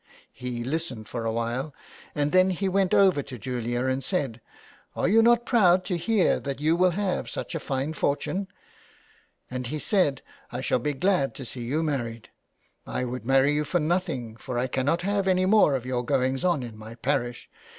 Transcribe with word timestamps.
He 0.33 0.63
listened 0.63 1.07
for 1.07 1.25
a 1.25 1.31
while, 1.31 1.75
and 2.15 2.31
then 2.31 2.49
he 2.49 2.67
went 2.67 2.91
over 2.91 3.21
to 3.21 3.37
Julia 3.37 3.85
and 3.85 4.03
said, 4.03 4.41
* 4.67 4.95
Are 4.95 5.07
you 5.07 5.21
not 5.21 5.45
proud 5.45 5.85
to 5.85 5.95
hear 5.95 6.39
that 6.39 6.59
you 6.59 6.75
will 6.75 6.89
have 6.97 7.29
such 7.29 7.53
a 7.53 7.59
fine 7.59 7.93
fortune?' 7.93 8.47
And 9.51 9.67
he 9.67 9.77
said,' 9.77 10.23
I 10.51 10.59
shall 10.61 10.79
be 10.79 10.93
glad 10.95 11.35
to 11.35 11.45
see 11.45 11.65
you 11.65 11.83
married. 11.83 12.29
I 12.87 13.05
would 13.05 13.27
marry 13.27 13.53
you 13.53 13.63
for 13.63 13.79
nothing, 13.79 14.37
for 14.37 14.57
I 14.57 14.65
cannot 14.65 15.03
have 15.03 15.27
any 15.27 15.45
more 15.45 15.75
of 15.75 15.85
your 15.85 16.03
goings 16.03 16.43
on 16.43 16.63
in 16.63 16.75
my 16.79 16.95
parish. 16.95 17.47